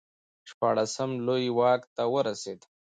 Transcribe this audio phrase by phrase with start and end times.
[0.49, 2.59] شپاړسم لویي واک ته ورسېد.